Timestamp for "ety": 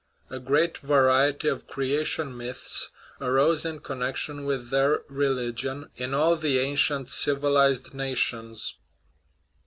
1.29-1.47